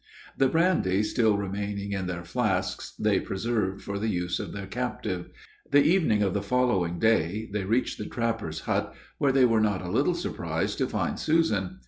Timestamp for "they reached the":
7.53-8.07